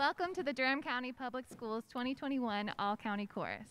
Welcome 0.00 0.32
to 0.36 0.42
the 0.42 0.54
Durham 0.54 0.80
County 0.80 1.12
Public 1.12 1.44
Schools 1.46 1.84
2021 1.90 2.72
All 2.78 2.96
County 2.96 3.26
Chorus. 3.26 3.68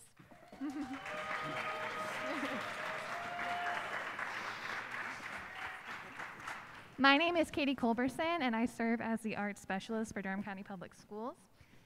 My 6.98 7.16
name 7.16 7.36
is 7.36 7.50
Katie 7.50 7.74
Culberson, 7.74 8.42
and 8.42 8.54
I 8.54 8.64
serve 8.64 9.00
as 9.00 9.20
the 9.22 9.34
Arts 9.34 9.60
Specialist 9.60 10.14
for 10.14 10.22
Durham 10.22 10.44
County 10.44 10.62
Public 10.62 10.94
Schools. 10.94 11.34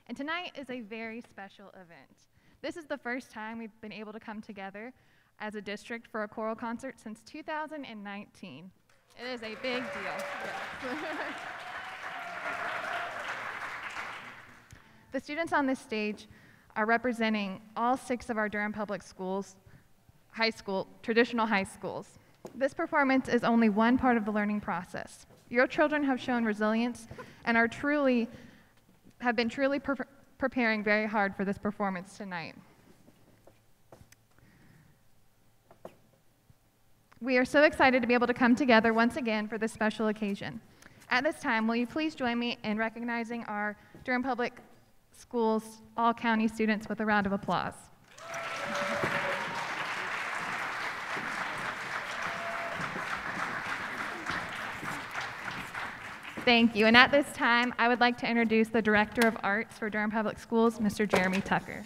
And 0.08 0.14
tonight 0.14 0.50
is 0.58 0.68
a 0.68 0.80
very 0.80 1.22
special 1.22 1.68
event. 1.68 2.28
This 2.60 2.76
is 2.76 2.84
the 2.84 2.98
first 2.98 3.30
time 3.30 3.56
we've 3.56 3.80
been 3.80 3.94
able 3.94 4.12
to 4.12 4.20
come 4.20 4.42
together 4.42 4.92
as 5.40 5.54
a 5.54 5.62
district 5.62 6.06
for 6.06 6.24
a 6.24 6.28
choral 6.28 6.54
concert 6.54 7.00
since 7.00 7.22
2019. 7.24 8.70
It 9.18 9.26
is 9.26 9.42
a 9.42 9.54
big 9.62 9.82
deal. 9.94 10.92
the 15.14 15.20
students 15.20 15.52
on 15.52 15.64
this 15.64 15.78
stage 15.78 16.26
are 16.74 16.86
representing 16.86 17.60
all 17.76 17.96
six 17.96 18.30
of 18.30 18.36
our 18.36 18.48
Durham 18.48 18.72
Public 18.72 19.00
Schools, 19.00 19.54
high 20.32 20.50
school, 20.50 20.88
traditional 21.04 21.46
high 21.46 21.62
schools. 21.62 22.18
This 22.56 22.74
performance 22.74 23.28
is 23.28 23.44
only 23.44 23.68
one 23.68 23.96
part 23.96 24.16
of 24.16 24.24
the 24.24 24.32
learning 24.32 24.60
process. 24.60 25.26
Your 25.50 25.68
children 25.68 26.02
have 26.02 26.20
shown 26.20 26.44
resilience 26.44 27.06
and 27.44 27.56
are 27.56 27.68
truly, 27.68 28.28
have 29.20 29.36
been 29.36 29.48
truly 29.48 29.78
pre 29.78 29.94
preparing 30.36 30.82
very 30.82 31.06
hard 31.06 31.34
for 31.36 31.44
this 31.44 31.58
performance 31.58 32.18
tonight. 32.18 32.56
We 37.20 37.38
are 37.38 37.44
so 37.44 37.62
excited 37.62 38.02
to 38.02 38.08
be 38.08 38.14
able 38.14 38.26
to 38.26 38.34
come 38.34 38.56
together 38.56 38.92
once 38.92 39.16
again 39.16 39.46
for 39.46 39.58
this 39.58 39.72
special 39.72 40.08
occasion. 40.08 40.60
At 41.08 41.22
this 41.22 41.38
time, 41.40 41.68
will 41.68 41.76
you 41.76 41.86
please 41.86 42.16
join 42.16 42.36
me 42.36 42.58
in 42.64 42.76
recognizing 42.76 43.44
our 43.44 43.76
Durham 44.04 44.24
Public 44.24 44.54
Schools 45.16 45.82
All 45.96 46.12
County 46.12 46.48
students 46.48 46.88
with 46.88 47.00
a 47.00 47.06
round 47.06 47.26
of 47.26 47.32
applause. 47.32 47.74
Thank 56.44 56.76
you. 56.76 56.84
And 56.84 56.94
at 56.94 57.10
this 57.10 57.26
time, 57.32 57.72
I 57.78 57.88
would 57.88 58.00
like 58.00 58.18
to 58.18 58.28
introduce 58.28 58.68
the 58.68 58.82
Director 58.82 59.26
of 59.26 59.34
Arts 59.42 59.78
for 59.78 59.88
Durham 59.88 60.10
Public 60.10 60.38
Schools, 60.38 60.78
Mr. 60.78 61.08
Jeremy 61.08 61.40
Tucker. 61.40 61.82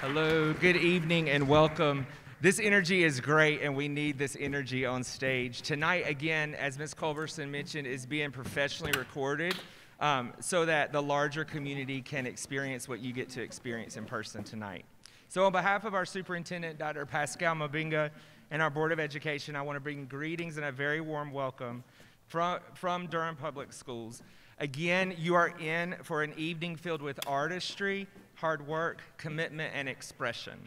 Hello, 0.00 0.52
good 0.54 0.76
evening, 0.76 1.30
and 1.30 1.46
welcome. 1.46 2.04
This 2.40 2.58
energy 2.58 3.04
is 3.04 3.20
great, 3.20 3.60
and 3.60 3.76
we 3.76 3.86
need 3.86 4.18
this 4.18 4.36
energy 4.40 4.86
on 4.86 5.04
stage. 5.04 5.62
Tonight, 5.62 6.04
again, 6.08 6.54
as 6.54 6.78
Ms. 6.78 6.94
Culberson 6.94 7.48
mentioned, 7.50 7.86
is 7.86 8.06
being 8.06 8.32
professionally 8.32 8.92
recorded 8.98 9.54
um, 10.00 10.32
so 10.40 10.64
that 10.64 10.92
the 10.92 11.02
larger 11.02 11.44
community 11.44 12.00
can 12.00 12.26
experience 12.26 12.88
what 12.88 13.00
you 13.00 13.12
get 13.12 13.28
to 13.30 13.42
experience 13.42 13.96
in 13.96 14.04
person 14.04 14.42
tonight. 14.42 14.84
So, 15.28 15.44
on 15.44 15.52
behalf 15.52 15.84
of 15.84 15.94
our 15.94 16.04
superintendent, 16.04 16.78
Dr. 16.78 17.06
Pascal 17.06 17.54
Mubenga, 17.54 18.10
and 18.50 18.60
our 18.60 18.70
Board 18.70 18.90
of 18.90 18.98
Education, 18.98 19.54
I 19.54 19.62
want 19.62 19.76
to 19.76 19.80
bring 19.80 20.06
greetings 20.06 20.56
and 20.56 20.66
a 20.66 20.72
very 20.72 21.00
warm 21.00 21.30
welcome 21.30 21.84
from, 22.26 22.58
from 22.74 23.06
Durham 23.06 23.36
Public 23.36 23.72
Schools. 23.72 24.22
Again, 24.58 25.14
you 25.16 25.34
are 25.34 25.54
in 25.60 25.94
for 26.02 26.22
an 26.22 26.34
evening 26.36 26.76
filled 26.76 27.00
with 27.00 27.20
artistry, 27.28 28.08
hard 28.34 28.66
work, 28.66 29.02
commitment, 29.18 29.72
and 29.74 29.88
expression. 29.88 30.58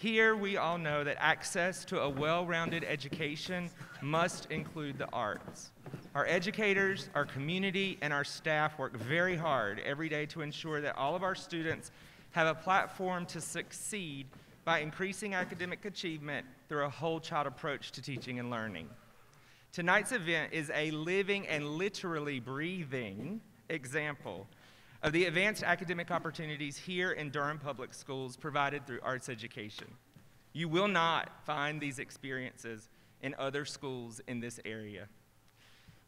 Here, 0.00 0.34
we 0.34 0.56
all 0.56 0.78
know 0.78 1.04
that 1.04 1.18
access 1.20 1.84
to 1.84 2.00
a 2.00 2.08
well 2.08 2.46
rounded 2.46 2.84
education 2.84 3.68
must 4.00 4.46
include 4.50 4.96
the 4.96 5.10
arts. 5.12 5.72
Our 6.14 6.24
educators, 6.24 7.10
our 7.14 7.26
community, 7.26 7.98
and 8.00 8.10
our 8.10 8.24
staff 8.24 8.78
work 8.78 8.96
very 8.96 9.36
hard 9.36 9.78
every 9.80 10.08
day 10.08 10.24
to 10.24 10.40
ensure 10.40 10.80
that 10.80 10.96
all 10.96 11.14
of 11.14 11.22
our 11.22 11.34
students 11.34 11.90
have 12.30 12.46
a 12.46 12.54
platform 12.54 13.26
to 13.26 13.42
succeed 13.42 14.26
by 14.64 14.78
increasing 14.78 15.34
academic 15.34 15.84
achievement 15.84 16.46
through 16.70 16.86
a 16.86 16.88
whole 16.88 17.20
child 17.20 17.46
approach 17.46 17.92
to 17.92 18.00
teaching 18.00 18.38
and 18.38 18.48
learning. 18.48 18.88
Tonight's 19.70 20.12
event 20.12 20.50
is 20.54 20.70
a 20.74 20.92
living 20.92 21.46
and 21.46 21.76
literally 21.76 22.40
breathing 22.40 23.38
example 23.68 24.46
of 25.02 25.12
the 25.12 25.24
advanced 25.24 25.62
academic 25.62 26.10
opportunities 26.10 26.76
here 26.76 27.12
in 27.12 27.30
Durham 27.30 27.58
Public 27.58 27.94
Schools 27.94 28.36
provided 28.36 28.86
through 28.86 29.00
arts 29.02 29.28
education. 29.28 29.86
You 30.52 30.68
will 30.68 30.88
not 30.88 31.30
find 31.46 31.80
these 31.80 31.98
experiences 31.98 32.88
in 33.22 33.34
other 33.38 33.64
schools 33.64 34.20
in 34.28 34.40
this 34.40 34.60
area. 34.64 35.08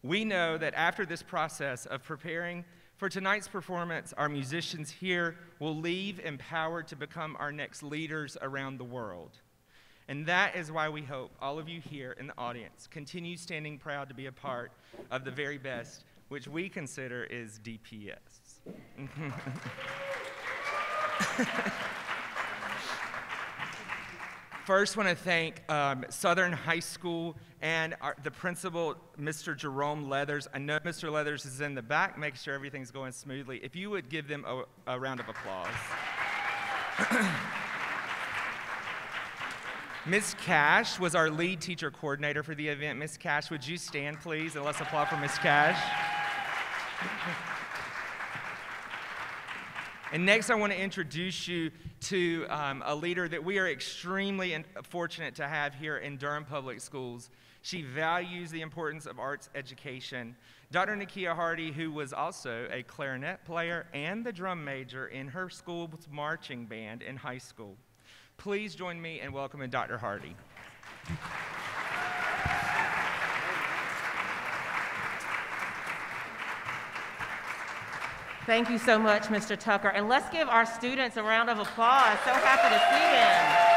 We 0.02 0.25
know 0.25 0.58
that 0.58 0.75
after 0.75 1.06
this 1.06 1.22
process 1.22 1.86
of 1.86 2.02
preparing 2.02 2.64
for 2.97 3.08
tonight's 3.08 3.48
performance, 3.48 4.12
our 4.19 4.28
musicians 4.28 4.91
here 4.91 5.36
will 5.58 5.76
leave 5.76 6.20
empowered 6.20 6.88
to 6.88 6.97
become 6.97 7.36
our 7.38 7.52
next 7.52 7.82
leaders 7.82 8.36
around 8.42 8.78
the 8.78 8.84
world. 8.84 9.38
And 10.08 10.26
that 10.26 10.56
is 10.56 10.70
why 10.70 10.88
we 10.88 11.02
hope 11.02 11.31
all 11.41 11.58
of 11.58 11.69
you 11.69 11.81
here 11.81 12.14
in 12.19 12.26
the 12.26 12.36
audience 12.36 12.88
continue 12.91 13.36
standing 13.36 13.78
proud 13.78 14.08
to 14.08 14.14
be 14.14 14.26
a 14.26 14.32
part 14.32 14.72
of 15.10 15.25
the 15.25 15.31
very 15.31 15.56
best, 15.56 16.04
which 16.28 16.48
we 16.48 16.69
consider 16.69 17.25
is 17.25 17.58
DPS. 17.60 18.41
First, 24.65 24.97
want 24.97 25.09
to 25.09 25.17
thank 25.17 25.69
um, 25.71 26.05
Southern 26.09 26.53
High 26.53 26.78
School 26.78 27.37
and 27.61 27.97
our, 28.00 28.15
the 28.23 28.31
principal, 28.31 28.95
Mr. 29.21 29.56
Jerome 29.56 30.09
Leathers. 30.09 30.47
I 30.55 30.59
know 30.59 30.78
Mr. 30.81 31.11
Leathers 31.11 31.45
is 31.45 31.61
in 31.61 31.75
the 31.75 31.83
back, 31.83 32.17
Make 32.17 32.37
sure 32.37 32.55
everything's 32.55 32.93
going 32.93 33.11
smoothly. 33.11 33.59
If 33.59 33.75
you 33.75 33.91
would 33.91 34.09
give 34.09 34.28
them 34.28 34.45
a, 34.47 34.62
a 34.87 35.00
round 35.00 35.19
of 35.19 35.29
applause. 35.29 35.67
Ms. 40.06 40.37
Cash 40.41 40.99
was 40.99 41.15
our 41.15 41.29
lead 41.31 41.61
teacher 41.61 41.91
coordinator 41.91 42.43
for 42.43 42.55
the 42.55 42.69
event. 42.69 42.99
Ms. 42.99 43.17
Cash, 43.17 43.50
would 43.50 43.67
you 43.67 43.77
stand, 43.77 44.21
please, 44.21 44.56
and 44.56 44.65
let's 44.65 44.81
applaud 44.81 45.09
for 45.09 45.17
Ms. 45.17 45.39
Cash. 45.39 45.81
And 50.12 50.27
next, 50.27 50.50
I 50.50 50.55
want 50.56 50.75
to 50.75 50.78
introduce 50.78 51.49
you 51.49 51.71
to 52.03 52.45
um, 52.50 52.83
a 52.84 52.95
leader 52.95 53.27
that 53.28 53.43
we 53.43 53.59
are 53.59 53.67
extremely 53.67 54.62
fortunate 54.83 55.34
to 55.37 55.49
have 55.49 55.75
here 55.75 55.97
in 55.97 56.19
Durham 56.19 56.45
Public 56.45 56.83
Schools. 56.83 57.31
She 57.62 57.81
values 57.81 58.50
the 58.50 58.61
importance 58.61 59.06
of 59.06 59.19
arts 59.19 59.49
education. 59.55 60.37
Dr. 60.71 60.97
Nakia 60.97 61.34
Hardy, 61.34 61.73
who 61.73 61.91
was 61.91 62.12
also 62.12 62.69
a 62.71 62.83
clarinet 62.83 63.43
player 63.47 63.87
and 63.95 64.23
the 64.23 64.33
drum 64.34 64.62
major 64.62 65.06
in 65.06 65.28
her 65.28 65.49
school's 65.49 66.06
marching 66.11 66.67
band 66.67 67.00
in 67.00 67.17
high 67.17 67.39
school. 67.39 67.79
Please 68.37 68.75
join 68.75 69.00
me 69.00 69.23
in 69.23 69.33
welcoming 69.33 69.71
Dr. 69.71 69.97
Hardy. 69.97 70.37
Thank 78.44 78.70
you 78.70 78.78
so 78.78 78.98
much, 78.98 79.25
Mr. 79.25 79.56
Tucker. 79.56 79.88
And 79.88 80.08
let's 80.08 80.28
give 80.30 80.48
our 80.48 80.66
students 80.66 81.16
a 81.16 81.22
round 81.22 81.48
of 81.48 81.60
applause. 81.60 82.19
So 82.25 82.32
happy 82.32 82.75
to 82.75 82.80
see 82.91 83.06
them. 83.12 83.72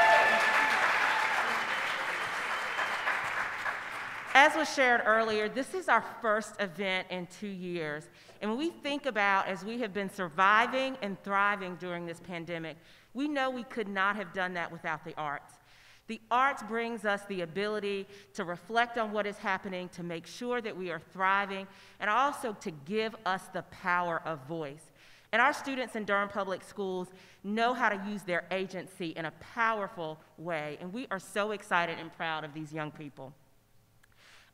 As 4.34 4.56
was 4.56 4.74
shared 4.74 5.04
earlier, 5.06 5.48
this 5.48 5.76
is 5.76 5.88
our 5.88 6.04
first 6.20 6.60
event 6.60 7.06
in 7.12 7.28
two 7.28 7.48
years. 7.48 8.10
And 8.42 8.50
when 8.50 8.60
we 8.60 8.72
think 8.72 9.06
about 9.06 9.48
as 9.48 9.64
we 9.64 9.80
have 9.82 9.94
been 9.94 10.10
surviving 10.10 10.98
and 11.04 11.22
thriving 11.24 11.76
during 11.76 12.08
this 12.08 12.20
pandemic, 12.20 12.76
we 13.14 13.28
know 13.28 13.52
we 13.52 13.64
could 13.66 13.88
not 13.88 14.16
have 14.16 14.34
done 14.34 14.56
that 14.56 14.72
without 14.72 15.06
the 15.06 15.14
arts. 15.16 15.54
The 16.08 16.22
arts 16.30 16.62
brings 16.64 17.04
us 17.04 17.22
the 17.28 17.42
ability 17.42 18.08
to 18.36 18.44
reflect 18.44 18.98
on 18.98 19.12
what 19.12 19.26
is 19.26 19.38
happening, 19.38 19.90
to 19.90 20.04
make 20.04 20.28
sure 20.28 20.62
that 20.62 20.78
we 20.78 20.92
are 20.92 21.00
thriving, 21.00 21.68
and 22.00 22.10
also 22.10 22.54
to 22.62 22.72
give 22.72 23.16
us 23.26 23.42
the 23.54 23.64
power 23.64 24.22
of 24.24 24.40
voice. 24.48 24.92
And 25.32 25.42
our 25.42 25.52
students 25.52 25.96
in 25.96 26.06
Durham 26.06 26.30
Public 26.30 26.64
Schools 26.64 27.08
know 27.44 27.74
how 27.74 27.90
to 27.90 28.10
use 28.10 28.22
their 28.22 28.46
agency 28.52 29.10
in 29.18 29.26
a 29.26 29.32
powerful 29.32 30.20
way, 30.38 30.78
and 30.80 30.94
we 30.94 31.08
are 31.10 31.20
so 31.20 31.52
excited 31.52 31.98
and 32.00 32.14
proud 32.14 32.44
of 32.44 32.54
these 32.54 32.72
young 32.72 32.92
people. 32.92 33.34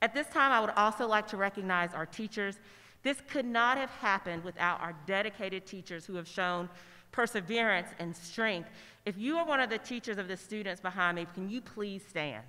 At 0.02 0.14
this 0.14 0.28
time, 0.28 0.52
I 0.52 0.60
would 0.60 0.72
also 0.72 1.06
like 1.06 1.28
to 1.28 1.38
recognize 1.38 1.94
our 1.94 2.06
teachers. 2.06 2.60
This 3.04 3.22
could 3.30 3.46
not 3.46 3.78
have 3.78 3.90
happened 3.90 4.44
without 4.44 4.82
our 4.82 4.96
dedicated 5.06 5.66
teachers 5.66 6.06
who 6.06 6.16
have 6.16 6.28
shown 6.28 6.70
perseverance, 7.12 7.90
and 8.00 8.16
strength. 8.16 8.70
If 9.06 9.18
you 9.18 9.38
are 9.38 9.46
one 9.46 9.60
of 9.60 9.70
the 9.70 9.78
teachers 9.78 10.18
of 10.18 10.28
the 10.28 10.38
students 10.38 10.82
behind 10.82 11.16
me, 11.16 11.28
can 11.34 11.50
you 11.50 11.62
please 11.62 12.04
stand? 12.08 12.46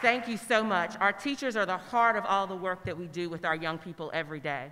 Thank 0.00 0.28
you 0.28 0.36
so 0.36 0.62
much. 0.62 0.94
Our 1.00 1.12
teachers 1.12 1.56
are 1.56 1.66
the 1.66 1.76
heart 1.76 2.14
of 2.14 2.24
all 2.24 2.46
the 2.46 2.54
work 2.54 2.84
that 2.84 2.96
we 2.96 3.08
do 3.08 3.28
with 3.28 3.44
our 3.44 3.56
young 3.56 3.78
people 3.78 4.12
every 4.14 4.38
day. 4.38 4.70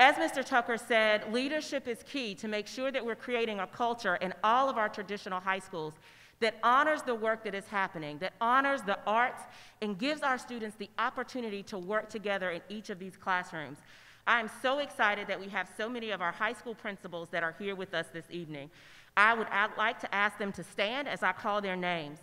As 0.00 0.16
Mr. 0.16 0.44
Tucker 0.44 0.76
said, 0.76 1.32
leadership 1.32 1.86
is 1.86 2.02
key 2.02 2.34
to 2.36 2.48
make 2.48 2.66
sure 2.66 2.90
that 2.90 3.06
we're 3.06 3.14
creating 3.14 3.60
a 3.60 3.66
culture 3.68 4.16
in 4.16 4.34
all 4.42 4.68
of 4.68 4.76
our 4.76 4.88
traditional 4.88 5.38
high 5.38 5.60
schools 5.60 5.94
that 6.40 6.56
honors 6.62 7.02
the 7.02 7.14
work 7.14 7.44
that 7.44 7.54
is 7.54 7.66
happening, 7.66 8.18
that 8.18 8.32
honors 8.40 8.82
the 8.82 8.98
arts, 9.06 9.42
and 9.80 9.98
gives 9.98 10.22
our 10.22 10.38
students 10.38 10.76
the 10.76 10.90
opportunity 10.98 11.62
to 11.64 11.78
work 11.78 12.08
together 12.08 12.50
in 12.50 12.60
each 12.68 12.90
of 12.90 12.98
these 12.98 13.16
classrooms. 13.16 13.78
I 14.26 14.40
am 14.40 14.50
so 14.62 14.78
excited 14.78 15.26
that 15.28 15.38
we 15.38 15.48
have 15.48 15.68
so 15.76 15.88
many 15.88 16.10
of 16.10 16.22
our 16.22 16.32
high 16.32 16.54
school 16.54 16.74
principals 16.74 17.28
that 17.30 17.42
are 17.42 17.54
here 17.58 17.74
with 17.74 17.92
us 17.94 18.06
this 18.12 18.24
evening. 18.30 18.70
I 19.16 19.34
would 19.34 19.48
like 19.76 20.00
to 20.00 20.14
ask 20.14 20.38
them 20.38 20.50
to 20.52 20.64
stand 20.64 21.08
as 21.08 21.22
I 21.22 21.32
call 21.32 21.60
their 21.60 21.76
names. 21.76 22.18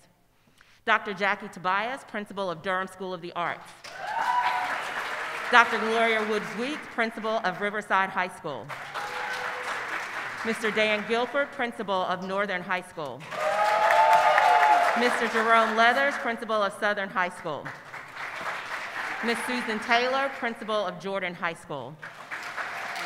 Dr. 0.85 1.13
Jackie 1.13 1.47
Tobias, 1.47 2.03
principal 2.07 2.49
of 2.49 2.63
Durham 2.63 2.87
School 2.87 3.13
of 3.13 3.21
the 3.21 3.31
Arts. 3.33 3.67
Dr. 5.51 5.77
Gloria 5.79 6.27
Woods 6.27 6.45
Weeks, 6.57 6.81
principal 6.95 7.39
of 7.43 7.61
Riverside 7.61 8.09
High 8.09 8.29
School. 8.29 8.65
Mr. 10.41 10.73
Dan 10.73 11.05
Guilford, 11.07 11.51
principal 11.51 11.93
of 11.93 12.27
Northern 12.27 12.63
High 12.63 12.81
School. 12.81 13.21
Mr. 15.01 15.33
Jerome 15.33 15.75
Leathers, 15.75 16.13
principal 16.19 16.61
of 16.61 16.71
Southern 16.79 17.09
High 17.09 17.29
School. 17.29 17.65
Ms. 19.25 19.35
Susan 19.47 19.79
Taylor, 19.79 20.29
principal 20.37 20.75
of 20.75 20.99
Jordan 20.99 21.33
High 21.33 21.55
School. 21.55 21.95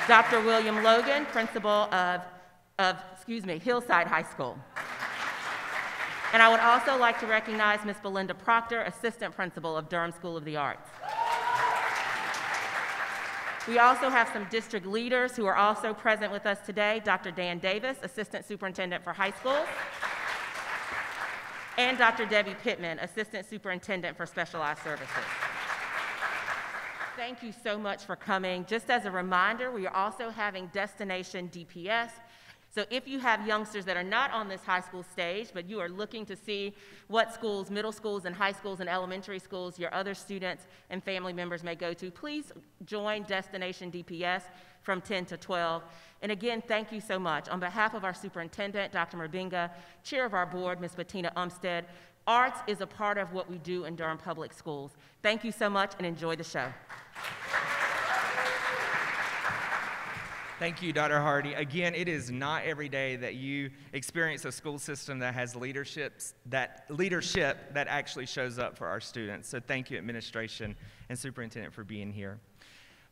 Dr. 0.05 0.41
William 0.41 0.83
Logan, 0.83 1.25
principal 1.27 1.87
of, 1.93 2.19
of, 2.79 2.97
excuse 3.13 3.45
me, 3.45 3.59
Hillside 3.59 4.07
High 4.07 4.23
School. 4.23 4.57
And 6.33 6.43
I 6.43 6.49
would 6.49 6.59
also 6.59 6.97
like 6.97 7.17
to 7.21 7.27
recognize 7.27 7.79
Ms. 7.85 7.95
Belinda 8.03 8.33
Proctor, 8.33 8.81
assistant 8.81 9.33
principal 9.33 9.77
of 9.77 9.87
Durham 9.87 10.11
School 10.11 10.35
of 10.35 10.43
the 10.43 10.57
Arts. 10.57 10.89
We 13.69 13.79
also 13.79 14.09
have 14.09 14.27
some 14.33 14.45
district 14.49 14.85
leaders 14.85 15.37
who 15.37 15.45
are 15.45 15.55
also 15.55 15.93
present 15.93 16.33
with 16.33 16.45
us 16.45 16.57
today. 16.65 17.01
Dr. 17.05 17.31
Dan 17.31 17.59
Davis, 17.59 17.99
assistant 18.03 18.45
superintendent 18.45 19.01
for 19.01 19.13
high 19.13 19.31
schools 19.31 19.65
and 21.77 21.97
Dr. 21.97 22.25
Debbie 22.25 22.55
Pittman, 22.63 22.99
Assistant 22.99 23.47
Superintendent 23.49 24.15
for 24.15 24.25
Specialized 24.25 24.81
Services. 24.81 25.09
Thank 27.15 27.41
you 27.43 27.53
so 27.63 27.77
much 27.77 28.03
for 28.03 28.15
coming. 28.15 28.65
Just 28.65 28.89
as 28.89 29.05
a 29.05 29.11
reminder, 29.11 29.71
we 29.71 29.87
are 29.87 29.95
also 29.95 30.29
having 30.29 30.67
Destination 30.67 31.49
DPS. 31.49 32.09
So 32.75 32.83
if 32.89 33.07
you 33.07 33.19
have 33.19 33.47
youngsters 33.47 33.85
that 33.85 33.95
are 33.95 34.03
not 34.03 34.31
on 34.31 34.49
this 34.49 34.61
high 34.61 34.81
school 34.81 35.01
stage, 35.01 35.51
but 35.53 35.69
you 35.69 35.79
are 35.79 35.87
looking 35.87 36.25
to 36.25 36.35
see 36.35 36.73
what 37.07 37.33
schools, 37.33 37.71
middle 37.71 37.93
schools 37.93 38.25
and 38.25 38.35
high 38.35 38.51
schools 38.51 38.81
and 38.81 38.89
elementary 38.89 39.39
schools 39.39 39.79
your 39.79 39.93
other 39.93 40.13
students 40.13 40.67
and 40.89 41.01
family 41.01 41.31
members 41.31 41.63
may 41.63 41.73
go 41.73 41.93
to, 41.93 42.11
please 42.11 42.51
join 42.83 43.23
Destination 43.23 43.89
DPS 43.89 44.41
from 44.81 44.99
10 44.99 45.23
to 45.27 45.37
12. 45.37 45.83
And 46.21 46.33
again, 46.33 46.61
thank 46.67 46.91
you 46.91 46.99
so 46.99 47.17
much. 47.17 47.47
On 47.47 47.61
behalf 47.61 47.93
of 47.93 48.03
our 48.03 48.13
superintendent, 48.13 48.91
Dr. 48.91 49.15
Mubenga, 49.15 49.71
chair 50.03 50.25
of 50.25 50.33
our 50.33 50.45
board, 50.45 50.81
Ms. 50.81 50.95
Bettina 50.95 51.31
Umstead, 51.37 51.85
arts 52.27 52.59
is 52.67 52.81
a 52.81 52.87
part 52.87 53.17
of 53.17 53.31
what 53.31 53.49
we 53.49 53.57
do 53.59 53.85
in 53.85 53.95
Durham 53.95 54.17
Public 54.17 54.51
Schools. 54.51 54.91
Thank 55.23 55.45
you 55.45 55.53
so 55.53 55.69
much 55.69 55.93
and 55.97 56.05
enjoy 56.05 56.35
the 56.35 56.43
show. 56.43 56.67
Thank 60.57 60.81
you, 60.81 60.93
Dr. 60.93 61.19
Hardy. 61.19 61.53
Again, 61.53 61.93
it 61.93 62.07
is 62.07 62.31
not 62.31 62.63
every 62.63 62.87
day 62.87 63.17
that 63.17 63.35
you 63.35 63.71
experience 63.91 64.45
a 64.45 64.51
school 64.51 64.79
system 64.79 65.19
that 65.19 65.33
has 65.33 65.53
leaderships, 65.53 66.33
that 66.45 66.85
leadership 66.89 67.73
that 67.73 67.87
actually 67.89 68.25
shows 68.25 68.57
up 68.57 68.77
for 68.77 68.87
our 68.87 69.01
students. 69.01 69.49
So 69.49 69.59
thank 69.59 69.91
you, 69.91 69.97
administration 69.97 70.77
and 71.09 71.19
superintendent, 71.19 71.73
for 71.73 71.83
being 71.83 72.11
here. 72.11 72.39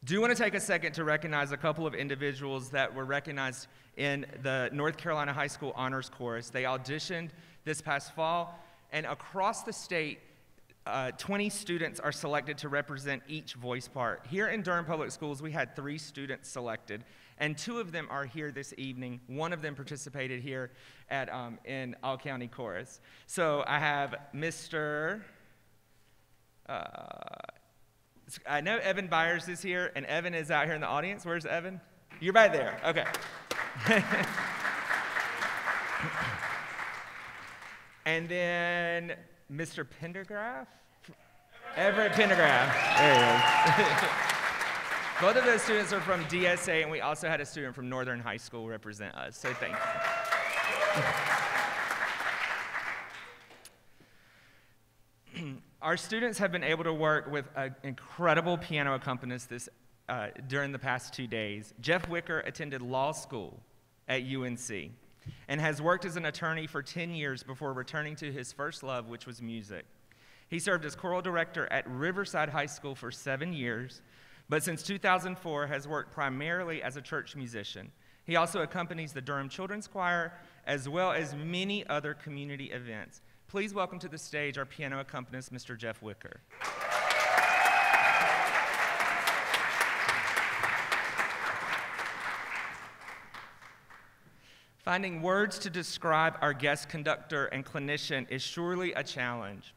Do 0.05 0.13
you 0.13 0.21
want 0.21 0.35
to 0.35 0.41
take 0.41 0.53
a 0.53 0.59
second 0.59 0.93
to 0.93 1.03
recognize 1.03 1.51
a 1.51 1.57
couple 1.57 1.85
of 1.85 1.93
individuals 1.93 2.69
that 2.69 2.93
were 2.93 3.05
recognized 3.05 3.67
in 3.97 4.25
the 4.41 4.69
North 4.71 4.97
Carolina 4.97 5.33
High 5.33 5.47
School 5.47 5.73
Honors 5.75 6.09
Chorus. 6.09 6.49
They 6.49 6.63
auditioned 6.63 7.29
this 7.65 7.81
past 7.81 8.15
fall, 8.15 8.59
and 8.91 9.05
across 9.05 9.63
the 9.63 9.73
state, 9.73 10.19
uh, 10.85 11.11
20 11.11 11.49
students 11.49 11.99
are 11.99 12.11
selected 12.11 12.57
to 12.57 12.69
represent 12.69 13.23
each 13.27 13.53
voice 13.53 13.87
part. 13.87 14.25
Here 14.29 14.47
in 14.47 14.61
Durham 14.61 14.85
Public 14.85 15.11
Schools, 15.11 15.41
we 15.41 15.51
had 15.51 15.75
three 15.75 15.97
students 15.97 16.49
selected, 16.49 17.05
and 17.37 17.57
two 17.57 17.79
of 17.79 17.91
them 17.91 18.07
are 18.09 18.25
here 18.25 18.51
this 18.51 18.73
evening. 18.77 19.19
One 19.27 19.53
of 19.53 19.61
them 19.61 19.75
participated 19.75 20.41
here 20.41 20.71
at 21.09 21.31
um, 21.31 21.59
in 21.65 21.95
All 22.03 22.17
County 22.17 22.47
Chorus. 22.47 22.99
So 23.27 23.63
I 23.67 23.79
have 23.79 24.15
Mr. 24.33 25.21
Uh, 26.67 26.83
I 28.47 28.61
know 28.61 28.77
Evan 28.77 29.07
Byers 29.07 29.47
is 29.49 29.61
here, 29.61 29.91
and 29.95 30.05
Evan 30.05 30.33
is 30.33 30.49
out 30.49 30.65
here 30.65 30.75
in 30.75 30.81
the 30.81 30.87
audience. 30.87 31.25
Where's 31.25 31.45
Evan? 31.45 31.79
You're 32.19 32.33
right 32.33 32.51
there. 32.51 32.79
Okay. 32.85 33.05
and 38.05 38.29
then 38.29 39.13
Mr. 39.51 39.85
Pendergraph? 40.01 40.67
Everett 41.75 42.13
Pendergraph. 42.13 42.97
There 42.97 43.75
he 43.75 43.81
is. 43.81 44.29
Both 45.21 45.35
of 45.37 45.45
those 45.45 45.61
students 45.61 45.93
are 45.93 46.01
from 46.01 46.25
DSA, 46.25 46.81
and 46.81 46.89
we 46.89 46.99
also 46.99 47.29
had 47.29 47.39
a 47.39 47.45
student 47.45 47.75
from 47.75 47.87
Northern 47.87 48.19
High 48.19 48.37
School 48.37 48.67
represent 48.67 49.13
us, 49.15 49.37
so 49.37 49.53
thank 49.53 49.75
you. 55.35 55.53
Our 55.81 55.97
students 55.97 56.39
have 56.39 56.51
been 56.51 56.63
able 56.63 56.83
to 56.83 56.93
work 56.93 57.31
with 57.31 57.45
an 57.55 57.75
incredible 57.83 58.57
piano 58.57 58.95
accompanist 58.95 59.49
this, 59.49 59.69
uh, 60.09 60.29
during 60.47 60.71
the 60.71 60.79
past 60.79 61.13
two 61.13 61.27
days. 61.27 61.75
Jeff 61.79 62.09
Wicker 62.09 62.39
attended 62.39 62.81
law 62.81 63.11
school 63.11 63.59
at 64.09 64.23
UNC 64.23 64.91
and 65.47 65.61
has 65.61 65.81
worked 65.81 66.05
as 66.05 66.17
an 66.17 66.25
attorney 66.25 66.65
for 66.67 66.81
10 66.81 67.11
years 67.11 67.43
before 67.43 67.73
returning 67.73 68.15
to 68.15 68.31
his 68.31 68.51
first 68.51 68.81
love, 68.81 69.09
which 69.09 69.27
was 69.27 69.41
music. 69.41 69.85
He 70.49 70.59
served 70.59 70.85
as 70.85 70.95
choral 70.95 71.21
director 71.21 71.71
at 71.71 71.89
Riverside 71.89 72.49
High 72.49 72.65
School 72.65 72.95
for 72.95 73.11
seven 73.11 73.53
years, 73.53 74.01
but 74.49 74.63
since 74.63 74.83
2004 74.83 75.67
has 75.67 75.87
worked 75.87 76.11
primarily 76.11 76.81
as 76.83 76.97
a 76.97 77.01
church 77.01 77.35
musician. 77.35 77.91
He 78.25 78.35
also 78.35 78.61
accompanies 78.61 79.13
the 79.13 79.21
Durham 79.21 79.49
Children's 79.49 79.87
Choir 79.87 80.33
as 80.65 80.87
well 80.87 81.11
as 81.11 81.35
many 81.35 81.85
other 81.87 82.13
community 82.13 82.71
events. 82.71 83.21
Please 83.47 83.73
welcome 83.73 83.99
to 83.99 84.07
the 84.07 84.17
stage 84.17 84.57
our 84.57 84.65
piano 84.65 84.99
accompanist, 84.99 85.53
Mr. 85.53 85.77
Jeff 85.77 86.01
Wicker. 86.01 86.39
Finding 94.83 95.21
words 95.21 95.59
to 95.59 95.69
describe 95.69 96.37
our 96.41 96.51
guest 96.51 96.89
conductor 96.89 97.45
and 97.45 97.65
clinician 97.65 98.29
is 98.29 98.41
surely 98.41 98.91
a 98.93 99.03
challenge. 99.03 99.73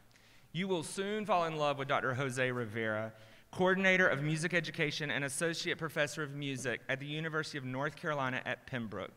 You 0.51 0.67
will 0.67 0.83
soon 0.83 1.25
fall 1.25 1.45
in 1.45 1.55
love 1.55 1.77
with 1.77 1.87
Dr. 1.87 2.13
Jose 2.15 2.51
Rivera, 2.51 3.13
coordinator 3.57 4.07
of 4.07 4.21
music 4.21 4.53
education 4.53 5.09
and 5.09 5.25
associate 5.25 5.79
professor 5.79 6.21
of 6.21 6.35
music 6.35 6.79
at 6.89 6.99
the 6.99 7.07
University 7.07 7.57
of 7.57 7.65
North 7.65 7.95
Carolina 7.95 8.39
at 8.45 8.67
Pembroke. 8.67 9.09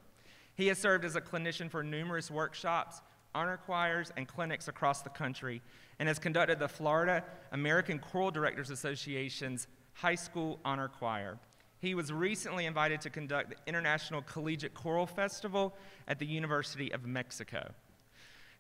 He 0.55 0.69
has 0.69 0.79
served 0.79 1.05
as 1.05 1.15
a 1.15 1.21
clinician 1.21 1.71
for 1.71 1.83
numerous 1.83 2.31
workshops, 2.31 3.03
honor 3.35 3.59
choirs, 3.59 4.11
and 4.17 4.27
clinics 4.27 4.67
across 4.67 5.03
the 5.03 5.11
country, 5.11 5.61
and 5.99 6.09
has 6.09 6.19
conducted 6.19 6.59
the 6.59 6.69
Florida 6.69 7.23
American 7.53 7.99
Choral 7.99 8.31
Directors 8.31 8.71
Association's 8.71 9.67
High 9.93 10.15
School 10.15 10.59
Honor 10.65 10.89
Choir. 10.89 11.39
He 11.79 11.95
was 11.95 12.11
recently 12.11 12.65
invited 12.65 13.03
to 13.03 13.11
conduct 13.11 13.51
the 13.51 13.57
International 13.67 14.23
Collegiate 14.23 14.73
Choral 14.73 15.05
Festival 15.07 15.77
at 16.09 16.19
the 16.19 16.27
University 16.27 16.91
of 16.95 17.05
Mexico. 17.05 17.75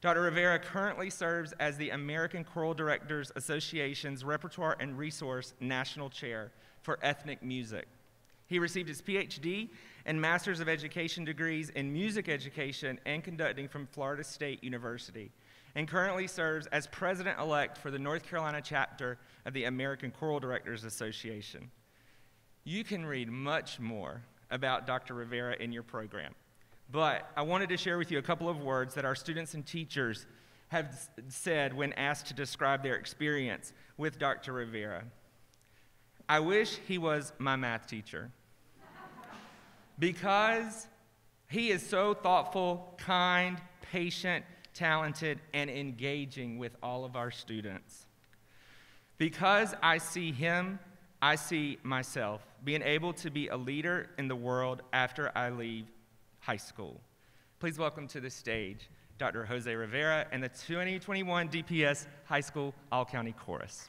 Dr. 0.00 0.22
Rivera 0.22 0.58
currently 0.58 1.10
serves 1.10 1.52
as 1.60 1.76
the 1.76 1.90
American 1.90 2.42
Choral 2.42 2.72
Directors 2.72 3.30
Association's 3.36 4.24
Repertoire 4.24 4.76
and 4.80 4.96
Resource 4.96 5.52
National 5.60 6.08
Chair 6.08 6.52
for 6.80 6.98
Ethnic 7.02 7.42
Music. 7.42 7.86
He 8.46 8.58
received 8.58 8.88
his 8.88 9.02
PhD 9.02 9.68
and 10.06 10.18
Master's 10.18 10.60
of 10.60 10.70
Education 10.70 11.26
degrees 11.26 11.68
in 11.70 11.92
Music 11.92 12.30
Education 12.30 12.98
and 13.04 13.22
Conducting 13.22 13.68
from 13.68 13.86
Florida 13.86 14.24
State 14.24 14.64
University, 14.64 15.30
and 15.74 15.86
currently 15.86 16.26
serves 16.26 16.66
as 16.68 16.86
President 16.86 17.38
elect 17.38 17.76
for 17.76 17.90
the 17.90 17.98
North 17.98 18.22
Carolina 18.22 18.62
chapter 18.64 19.18
of 19.44 19.52
the 19.52 19.64
American 19.64 20.10
Choral 20.10 20.40
Directors 20.40 20.84
Association. 20.84 21.70
You 22.64 22.84
can 22.84 23.04
read 23.04 23.30
much 23.30 23.78
more 23.78 24.22
about 24.50 24.86
Dr. 24.86 25.14
Rivera 25.14 25.56
in 25.60 25.72
your 25.72 25.82
program, 25.82 26.34
but 26.92 27.30
I 27.36 27.42
wanted 27.42 27.68
to 27.70 27.76
share 27.76 27.98
with 27.98 28.10
you 28.10 28.18
a 28.18 28.22
couple 28.22 28.48
of 28.48 28.60
words 28.60 28.94
that 28.94 29.04
our 29.04 29.14
students 29.14 29.54
and 29.54 29.64
teachers 29.64 30.26
have 30.68 31.08
said 31.28 31.74
when 31.74 31.92
asked 31.94 32.26
to 32.26 32.34
describe 32.34 32.82
their 32.82 32.96
experience 32.96 33.72
with 33.96 34.18
Dr. 34.18 34.52
Rivera. 34.52 35.04
I 36.28 36.40
wish 36.40 36.78
he 36.86 36.98
was 36.98 37.32
my 37.38 37.56
math 37.56 37.86
teacher 37.86 38.30
because 39.98 40.86
he 41.48 41.70
is 41.70 41.84
so 41.84 42.14
thoughtful, 42.14 42.94
kind, 42.98 43.60
patient, 43.90 44.44
talented, 44.72 45.40
and 45.52 45.68
engaging 45.68 46.58
with 46.58 46.76
all 46.82 47.04
of 47.04 47.16
our 47.16 47.30
students. 47.30 48.06
Because 49.18 49.74
I 49.82 49.98
see 49.98 50.32
him, 50.32 50.78
I 51.20 51.34
see 51.34 51.78
myself 51.82 52.46
being 52.64 52.82
able 52.82 53.12
to 53.14 53.30
be 53.30 53.48
a 53.48 53.56
leader 53.56 54.08
in 54.18 54.28
the 54.28 54.36
world 54.36 54.82
after 54.92 55.32
I 55.36 55.50
leave 55.50 55.86
high 56.40 56.56
school. 56.56 57.00
Please 57.58 57.78
welcome 57.78 58.08
to 58.08 58.20
the 58.20 58.30
stage 58.30 58.88
Dr. 59.20 59.44
Jose 59.44 59.72
Rivera, 59.72 60.26
and 60.32 60.42
the 60.42 60.48
2021 60.48 61.50
DPS 61.50 62.06
High 62.24 62.40
School 62.40 62.74
All 62.90 63.04
County 63.04 63.32
Chorus. 63.32 63.86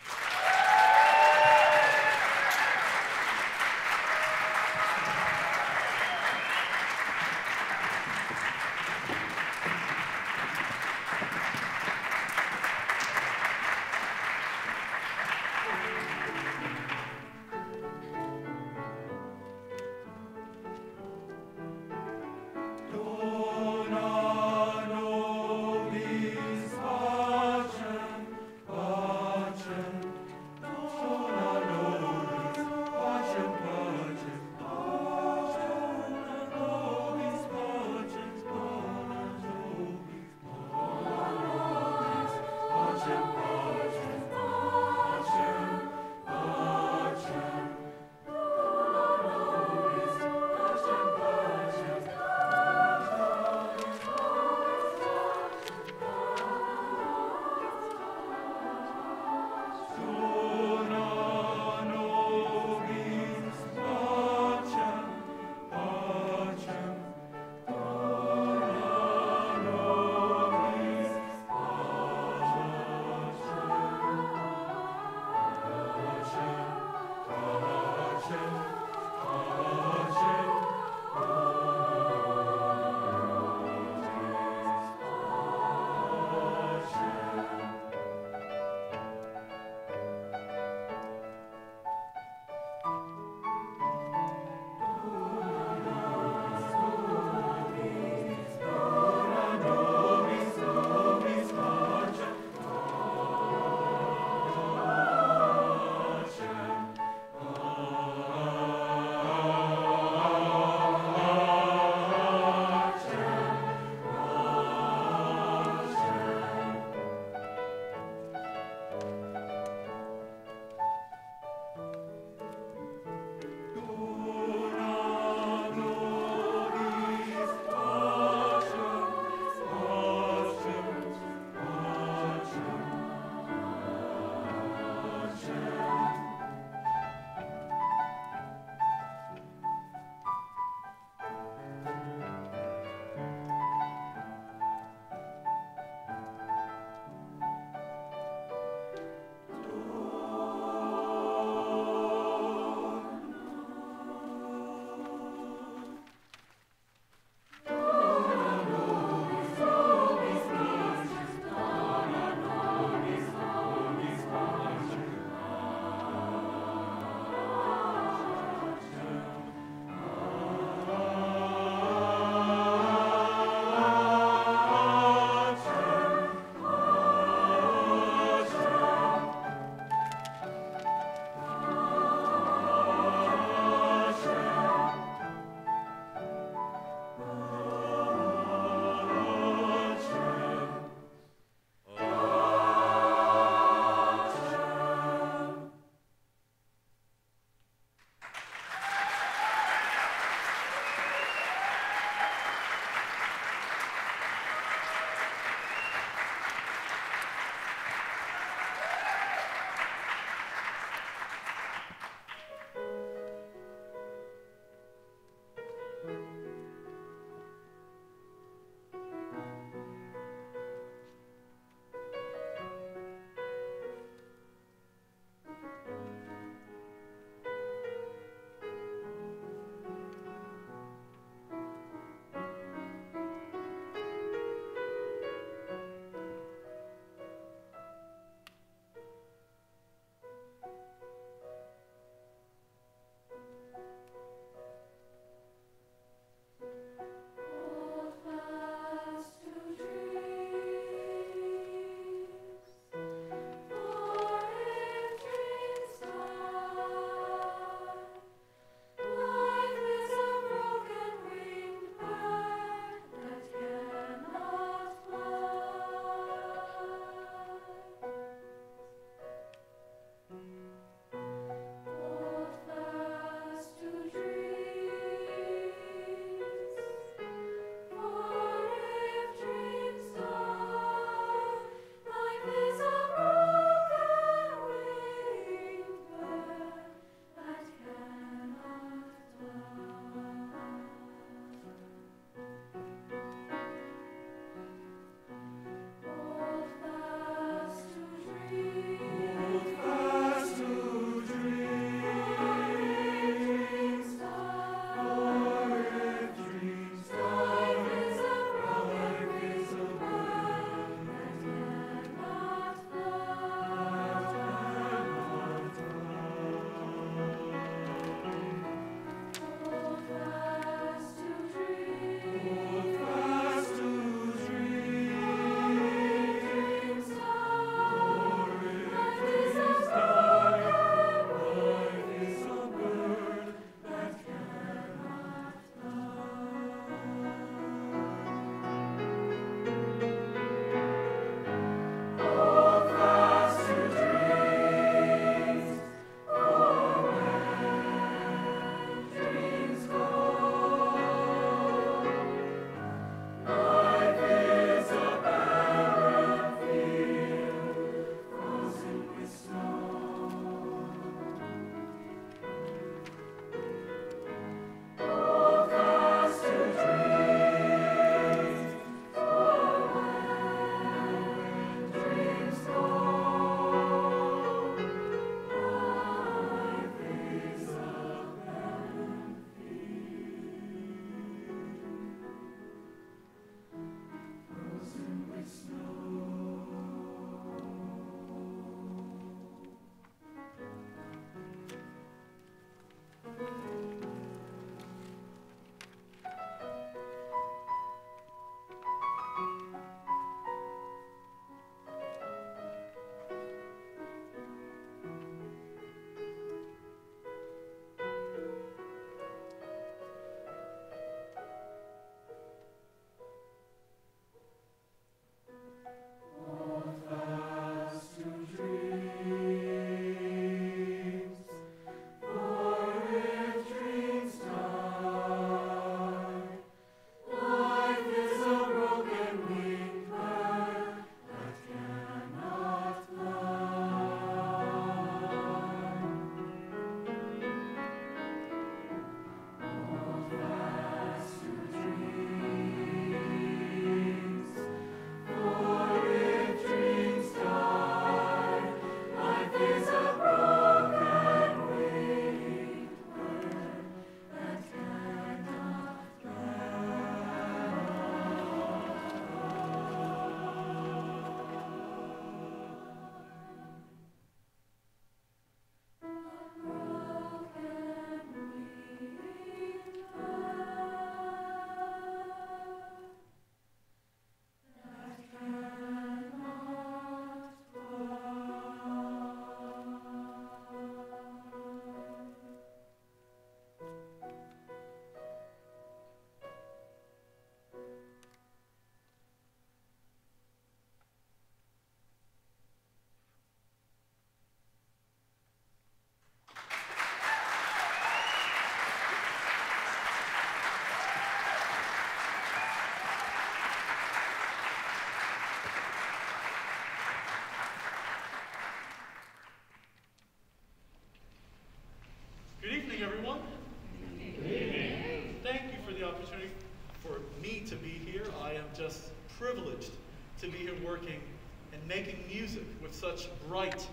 Such 523.22 523.32
bright, 523.48 523.88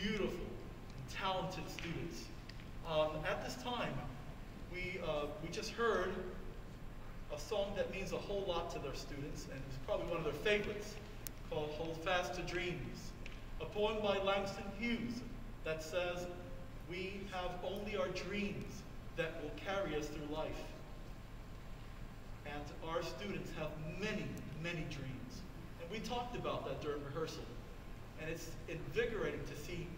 beautiful, 0.00 0.46
talented 1.12 1.68
students. 1.68 2.24
Um, 2.88 3.10
at 3.28 3.44
this 3.44 3.62
time, 3.62 3.92
we, 4.72 5.00
uh, 5.06 5.26
we 5.42 5.48
just 5.48 5.70
heard 5.70 6.12
a 7.34 7.40
song 7.40 7.72
that 7.76 7.90
means 7.92 8.12
a 8.12 8.16
whole 8.16 8.44
lot 8.46 8.70
to 8.72 8.78
their 8.78 8.94
students, 8.94 9.46
and 9.50 9.60
it's 9.68 9.78
probably 9.86 10.06
one 10.06 10.18
of 10.18 10.24
their 10.24 10.32
favorites, 10.32 10.94
called 11.50 11.70
Hold 11.70 11.96
Fast 12.04 12.34
to 12.34 12.42
Dreams, 12.42 13.10
a 13.60 13.64
poem 13.64 13.96
by 14.02 14.18
Langston 14.18 14.64
Hughes 14.78 15.20
that 15.64 15.82
says, 15.82 16.26
we 16.90 17.20
have 17.32 17.50
only 17.64 17.96
our 17.96 18.08
dreams 18.08 18.82
that 19.16 19.42
will 19.42 19.52
carry 19.64 19.96
us 19.96 20.06
through 20.08 20.34
life. 20.34 20.50
And 22.46 22.62
our 22.90 23.02
students 23.02 23.50
have 23.58 23.70
many, 24.00 24.26
many 24.62 24.84
dreams. 24.90 25.42
And 25.80 25.90
we 25.90 26.00
talked 26.00 26.36
about 26.36 26.66
that 26.66 26.82
during 26.82 27.02
rehearsal. 27.04 27.44
And 28.22 28.30
it's 28.30 28.50
invigorating 28.68 29.40
to 29.40 29.56
see 29.66 29.88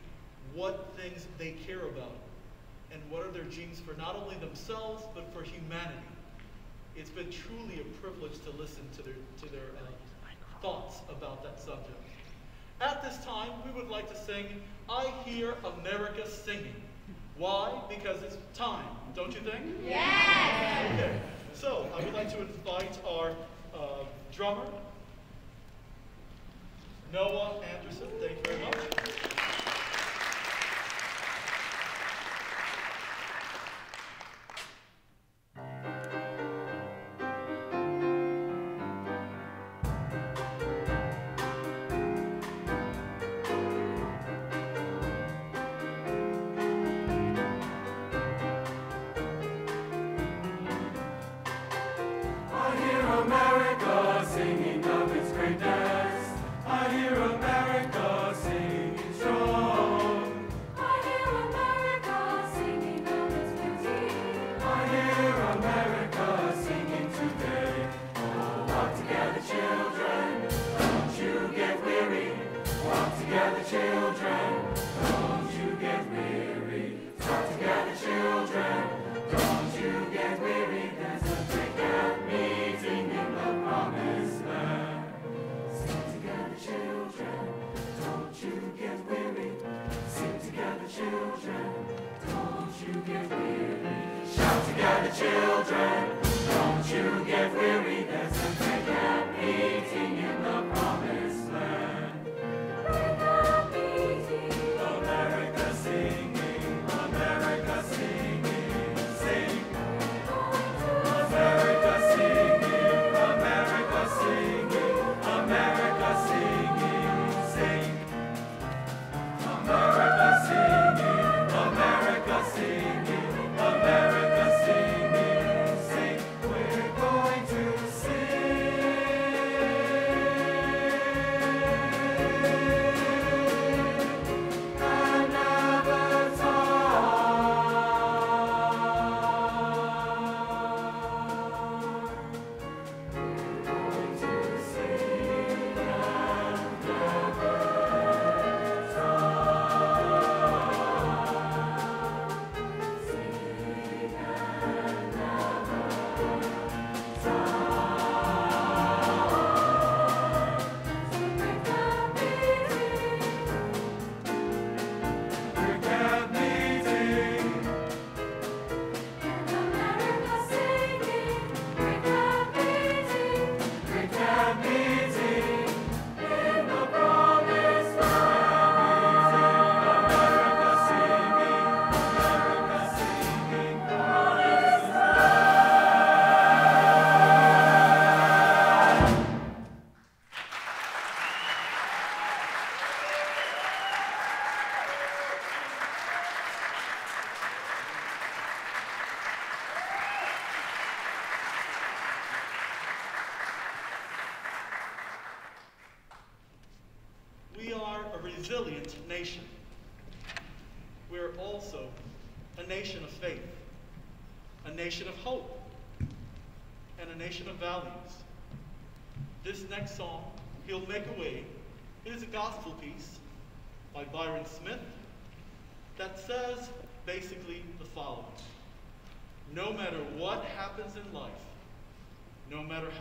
what 0.54 0.94
things 0.96 1.26
they 1.38 1.52
care 1.66 1.86
about 1.86 2.16
and 2.90 3.02
what 3.10 3.26
are 3.26 3.30
their 3.30 3.44
dreams 3.44 3.80
for 3.80 3.94
not 3.98 4.16
only 4.16 4.36
themselves, 4.36 5.04
but 5.14 5.30
for 5.34 5.42
humanity. 5.42 5.98
It's 6.96 7.10
been 7.10 7.30
truly 7.30 7.80
a 7.80 7.84
privilege 8.00 8.38
to 8.44 8.50
listen 8.58 8.88
to 8.96 9.02
their, 9.02 9.14
to 9.42 9.52
their 9.52 9.68
uh, 9.76 10.30
thoughts 10.62 11.00
about 11.10 11.42
that 11.42 11.60
subject. 11.60 12.00
At 12.80 13.02
this 13.02 13.22
time, 13.24 13.50
we 13.66 13.72
would 13.78 13.90
like 13.90 14.08
to 14.10 14.16
sing 14.16 14.46
I 14.88 15.12
Hear 15.24 15.54
America 15.78 16.28
Singing. 16.28 16.74
Why? 17.36 17.72
Because 17.88 18.22
it's 18.22 18.38
time, 18.54 18.86
don't 19.14 19.34
you 19.34 19.40
think? 19.40 19.64
Yes! 19.84 20.92
Okay, 20.94 21.20
so 21.52 21.88
I 21.94 22.04
would 22.04 22.14
like 22.14 22.30
to 22.30 22.40
invite 22.40 22.98
our 23.06 23.32
uh, 23.74 24.04
drummer, 24.32 24.64
Noah 27.14 27.60
Anderson. 27.62 28.08
Thank 28.18 28.38
you 28.38 28.42
very 28.42 28.58
much. 28.64 29.33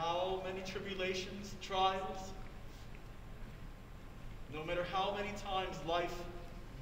How 0.03 0.41
many 0.45 0.59
tribulations, 0.65 1.55
trials, 1.61 2.31
no 4.53 4.63
matter 4.65 4.85
how 4.91 5.15
many 5.15 5.31
times 5.45 5.77
life 5.87 6.13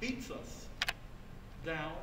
beats 0.00 0.30
us 0.30 0.66
down, 1.64 1.94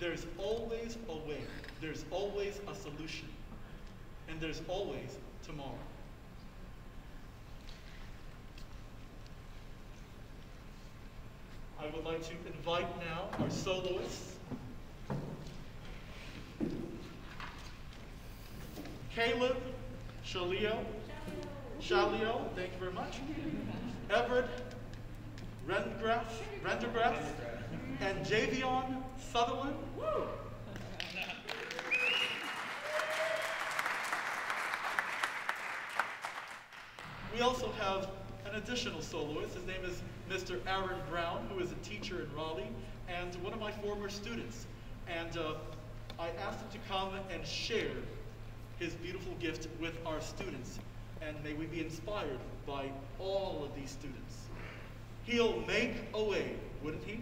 there's 0.00 0.26
always 0.38 0.98
a 1.08 1.28
way. 1.28 1.40
There's 1.80 2.04
always 2.10 2.58
a 2.68 2.74
solution. 2.74 3.28
And 4.28 4.40
there's 4.40 4.60
always 4.66 5.18
tomorrow. 5.44 5.78
I 11.80 11.86
would 11.94 12.04
like 12.04 12.22
to 12.24 12.32
invite 12.52 12.88
now 12.98 13.28
our 13.38 13.50
soloists. 13.50 14.32
Caleb 19.14 19.56
Shalio, 20.36 20.84
Shalio, 21.80 22.54
thank 22.54 22.70
you 22.72 22.78
very 22.78 22.92
much. 22.92 23.20
Everett 24.10 24.50
Rengraff, 25.66 26.26
Rendergraff, 26.62 27.16
and 28.00 28.18
Javion 28.26 29.02
Sutherland. 29.32 29.76
We 37.34 37.40
also 37.40 37.72
have 37.80 38.10
an 38.44 38.56
additional 38.56 39.00
soloist. 39.00 39.54
His 39.54 39.64
name 39.64 39.86
is 39.86 40.02
Mr. 40.28 40.58
Aaron 40.66 41.00
Brown, 41.08 41.48
who 41.50 41.60
is 41.60 41.72
a 41.72 41.76
teacher 41.76 42.20
in 42.20 42.36
Raleigh 42.36 42.68
and 43.08 43.34
one 43.36 43.54
of 43.54 43.60
my 43.60 43.72
former 43.72 44.10
students. 44.10 44.66
And 45.08 45.34
uh, 45.38 45.54
I 46.18 46.28
asked 46.46 46.60
him 46.60 46.68
to 46.72 46.78
come 46.90 47.14
and 47.30 47.46
share 47.46 47.96
his 48.78 48.94
beautiful 48.94 49.32
gift 49.40 49.68
with 49.80 49.94
our 50.06 50.20
students. 50.20 50.78
And 51.22 51.42
may 51.42 51.54
we 51.54 51.66
be 51.66 51.80
inspired 51.80 52.38
by 52.66 52.90
all 53.18 53.64
of 53.64 53.74
these 53.74 53.90
students. 53.90 54.46
He'll 55.24 55.60
make 55.62 55.94
a 56.14 56.22
way, 56.22 56.56
wouldn't 56.82 57.04
he? 57.04 57.20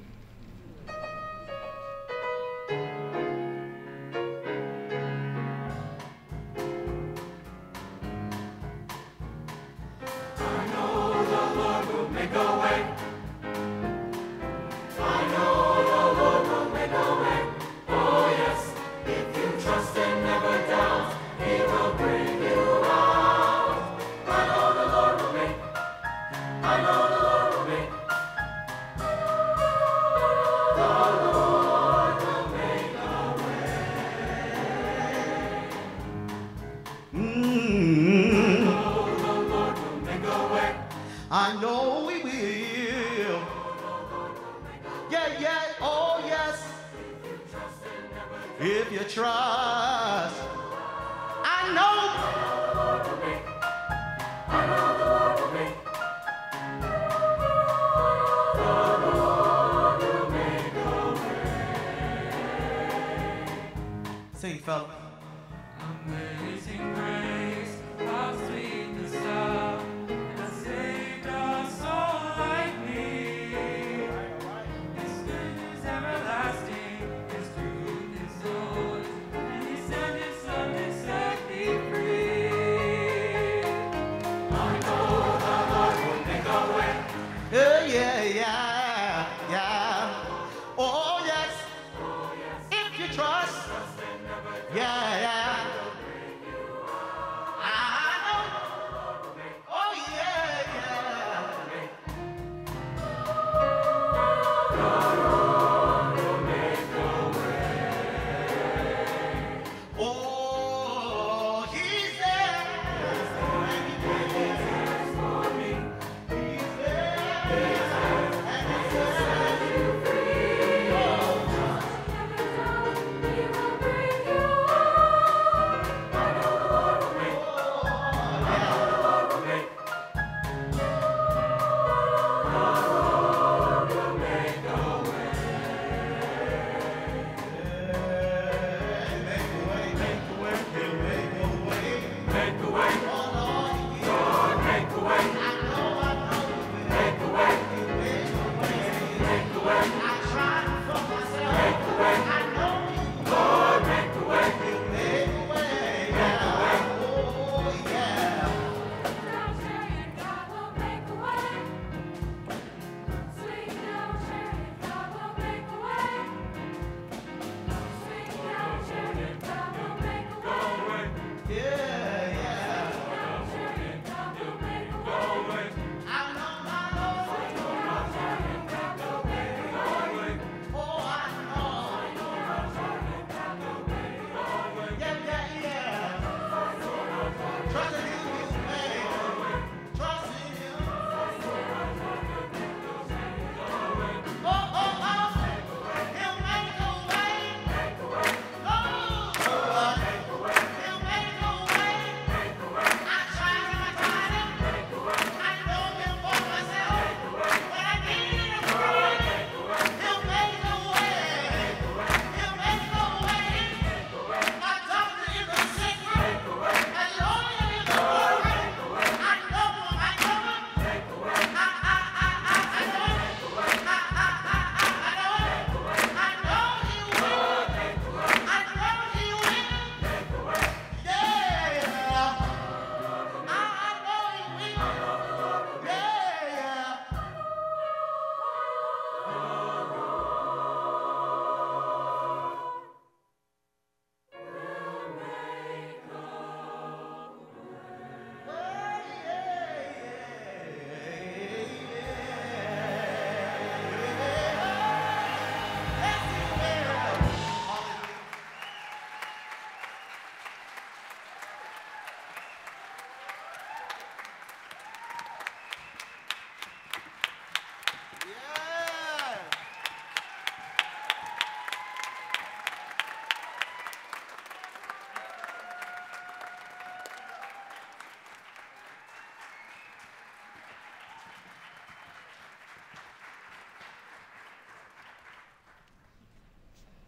Sing, 64.64 65.03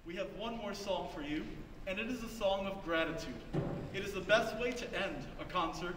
we 0.07 0.15
have 0.15 0.29
one 0.39 0.57
more 0.59 0.73
song 0.73 1.09
for 1.13 1.21
you, 1.21 1.43
and 1.89 1.99
it 1.99 2.09
is 2.09 2.23
a 2.23 2.29
song 2.29 2.67
of 2.67 2.85
gratitude. 2.85 3.35
It 3.93 4.05
is 4.05 4.13
the 4.13 4.21
best 4.21 4.57
way 4.61 4.71
to 4.71 4.87
end 5.03 5.27
a 5.41 5.45
concert, 5.45 5.97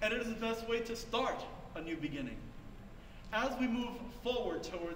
and 0.00 0.14
it 0.14 0.20
is 0.20 0.28
the 0.28 0.40
best 0.40 0.68
way 0.68 0.78
to 0.80 0.94
start 0.94 1.40
a 1.74 1.80
new 1.80 1.96
beginning. 1.96 2.36
As 3.32 3.58
we 3.58 3.66
move 3.66 3.90
forward 4.22 4.62
toward 4.62 4.94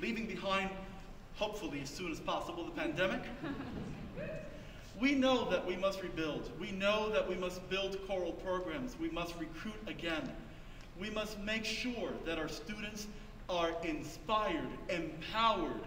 leaving 0.00 0.26
behind, 0.26 0.68
hopefully 1.36 1.80
as 1.80 1.88
soon 1.88 2.12
as 2.12 2.20
possible, 2.20 2.64
the 2.64 2.72
pandemic, 2.72 3.22
we 5.00 5.14
know 5.14 5.48
that 5.48 5.66
we 5.66 5.76
must 5.76 6.02
rebuild. 6.02 6.50
We 6.60 6.72
know 6.72 7.10
that 7.10 7.26
we 7.26 7.36
must 7.36 7.66
build 7.70 7.98
choral 8.06 8.32
programs. 8.32 8.98
We 8.98 9.08
must 9.08 9.34
recruit 9.36 9.80
again. 9.86 10.30
We 11.00 11.08
must 11.08 11.40
make 11.40 11.64
sure 11.64 12.10
that 12.26 12.38
our 12.38 12.48
students 12.48 13.06
are 13.48 13.70
inspired, 13.82 14.68
empowered 14.90 15.80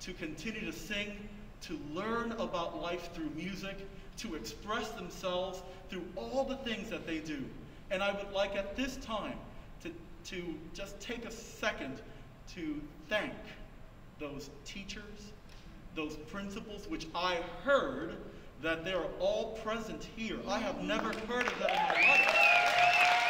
to 0.00 0.12
continue 0.12 0.64
to 0.64 0.72
sing, 0.72 1.28
to 1.66 1.78
learn 1.92 2.32
about 2.32 2.80
life 2.80 3.10
through 3.14 3.30
music, 3.36 3.76
to 4.18 4.34
express 4.34 4.90
themselves 4.90 5.62
through 5.90 6.04
all 6.16 6.44
the 6.44 6.56
things 6.56 6.88
that 6.90 7.06
they 7.06 7.18
do. 7.18 7.44
And 7.90 8.02
I 8.02 8.12
would 8.12 8.32
like 8.32 8.56
at 8.56 8.76
this 8.76 8.96
time 8.96 9.38
to, 9.82 9.90
to 10.30 10.54
just 10.74 10.98
take 11.00 11.24
a 11.24 11.30
second 11.30 12.00
to 12.54 12.80
thank 13.08 13.32
those 14.18 14.50
teachers, 14.64 15.32
those 15.94 16.16
principals, 16.28 16.88
which 16.88 17.06
I 17.14 17.36
heard 17.64 18.16
that 18.62 18.84
they 18.84 18.92
are 18.92 19.06
all 19.20 19.58
present 19.62 20.08
here. 20.16 20.38
I 20.48 20.58
have 20.58 20.82
never 20.82 21.12
heard 21.28 21.46
of 21.46 21.58
that 21.60 21.96
in 21.98 22.08
my 22.08 22.12
life. 22.12 23.25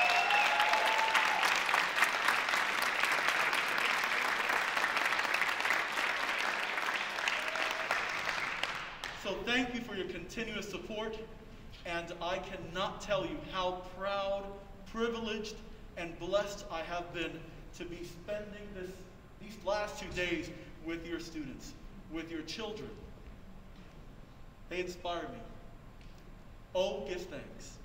So 9.26 9.34
thank 9.44 9.74
you 9.74 9.80
for 9.80 9.96
your 9.96 10.06
continuous 10.06 10.68
support, 10.68 11.18
and 11.84 12.12
I 12.22 12.38
cannot 12.38 13.00
tell 13.00 13.26
you 13.26 13.36
how 13.50 13.82
proud, 13.98 14.44
privileged, 14.92 15.56
and 15.96 16.16
blessed 16.20 16.64
I 16.70 16.82
have 16.82 17.12
been 17.12 17.32
to 17.78 17.84
be 17.86 18.04
spending 18.04 18.68
this, 18.76 18.88
these 19.42 19.56
last 19.64 20.00
two 20.00 20.06
days 20.14 20.48
with 20.84 21.04
your 21.04 21.18
students, 21.18 21.72
with 22.12 22.30
your 22.30 22.42
children. 22.42 22.88
They 24.68 24.78
inspire 24.78 25.22
me. 25.22 25.40
Oh, 26.76 27.04
give 27.08 27.22
thanks. 27.22 27.78